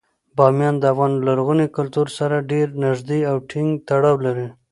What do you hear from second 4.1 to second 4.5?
لري.